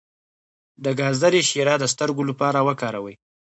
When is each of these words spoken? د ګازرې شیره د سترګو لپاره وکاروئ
د 0.83 0.85
ګازرې 0.99 1.41
شیره 1.49 1.75
د 1.79 1.83
سترګو 1.93 2.23
لپاره 2.29 2.59
وکاروئ 2.67 3.15